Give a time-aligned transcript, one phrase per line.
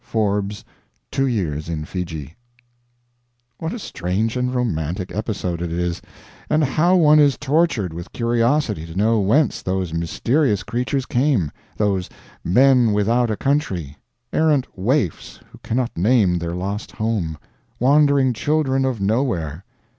[0.03, 0.65] [Forbes's
[1.11, 2.35] "Two Years in Fiji."]
[3.59, 6.01] What a strange and romantic episode it is;
[6.49, 12.09] and how one is tortured with curiosity to know whence those mysterious creatures came, those
[12.43, 13.95] Men Without a Country,
[14.33, 17.37] errant waifs who cannot name their lost home,
[17.79, 19.63] wandering Children of Nowhere.